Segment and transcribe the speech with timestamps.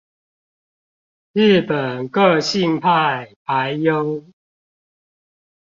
[0.03, 0.07] 日本個
[2.41, 2.41] 性
[2.79, 2.89] 派
[3.45, 4.31] 俳優